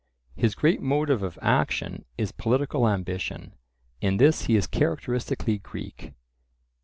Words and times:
His 0.35 0.55
great 0.55 0.81
motive 0.81 1.21
of 1.21 1.37
action 1.43 2.05
is 2.17 2.31
political 2.31 2.89
ambition; 2.89 3.53
in 4.01 4.17
this 4.17 4.45
he 4.45 4.55
is 4.55 4.65
characteristically 4.65 5.59
Greek. 5.59 6.13